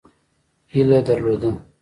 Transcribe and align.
هیله 0.73 0.99
درلوده. 1.07 1.51